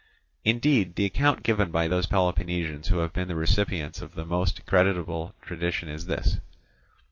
Indeed, 0.43 0.95
the 0.95 1.05
account 1.05 1.43
given 1.43 1.69
by 1.69 1.87
those 1.87 2.07
Peloponnesians 2.07 2.87
who 2.87 2.97
have 2.97 3.13
been 3.13 3.27
the 3.27 3.35
recipients 3.35 4.01
of 4.01 4.15
the 4.15 4.25
most 4.25 4.65
credible 4.65 5.35
tradition 5.43 5.87
is 5.89 6.07
this. 6.07 6.39